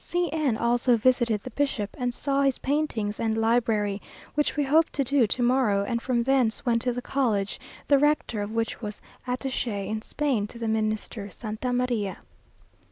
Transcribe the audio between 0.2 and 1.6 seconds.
n also visited the